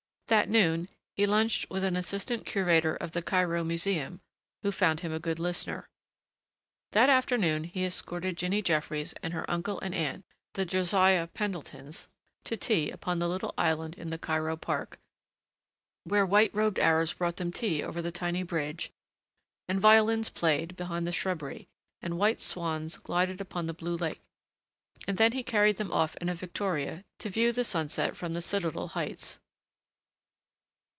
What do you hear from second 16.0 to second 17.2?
where white robed Arabs